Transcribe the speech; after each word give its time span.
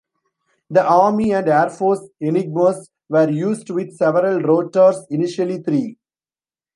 The 0.71 0.83
Army 0.83 1.31
and 1.31 1.47
Air 1.47 1.69
Force 1.69 2.09
Enigmas 2.19 2.89
were 3.07 3.29
used 3.29 3.69
with 3.69 3.95
several 3.95 4.39
rotors, 4.41 5.05
initially 5.11 5.61
three. 5.61 5.95